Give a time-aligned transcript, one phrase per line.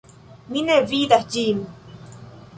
[0.55, 1.63] Mi ne vidas ĝin.